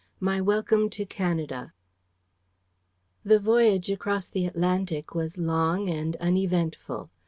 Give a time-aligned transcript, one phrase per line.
[0.19, 1.73] MY WELCOME TO CANADA
[3.23, 7.11] The voyage across the Atlantic was long and uneventful.